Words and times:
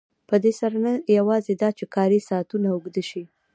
په 0.29 0.35
دې 0.43 0.51
سره 0.59 0.75
نه 0.85 0.91
یوازې 1.17 1.53
دا 1.61 1.69
چې 1.77 1.85
کاري 1.95 2.19
ساعتونه 2.29 2.67
اوږده 2.71 3.03
شي 3.09 3.23